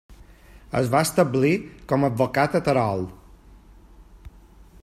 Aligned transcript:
Es 0.79 0.89
va 0.95 1.01
establir 1.07 1.51
com 1.93 2.07
a 2.07 2.11
advocat 2.13 2.57
a 2.61 2.65
Terol. 2.71 3.07